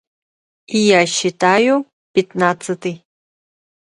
[0.65, 1.73] И я считаю:
[2.13, 2.95] пятнадцатый.